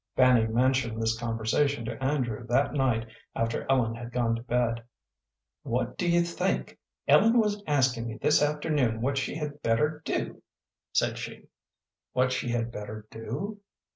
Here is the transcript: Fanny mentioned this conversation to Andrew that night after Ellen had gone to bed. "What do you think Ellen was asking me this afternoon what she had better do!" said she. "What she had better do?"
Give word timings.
Fanny 0.15 0.47
mentioned 0.47 0.99
this 0.99 1.15
conversation 1.19 1.85
to 1.85 2.03
Andrew 2.03 2.43
that 2.47 2.73
night 2.73 3.05
after 3.35 3.67
Ellen 3.69 3.93
had 3.93 4.11
gone 4.11 4.35
to 4.35 4.41
bed. 4.41 4.83
"What 5.61 5.95
do 5.95 6.09
you 6.09 6.23
think 6.23 6.79
Ellen 7.07 7.37
was 7.37 7.61
asking 7.67 8.07
me 8.07 8.17
this 8.19 8.41
afternoon 8.41 9.01
what 9.01 9.19
she 9.19 9.35
had 9.35 9.61
better 9.61 10.01
do!" 10.03 10.41
said 10.91 11.19
she. 11.19 11.49
"What 12.13 12.31
she 12.31 12.49
had 12.49 12.71
better 12.71 13.05
do?" 13.11 13.59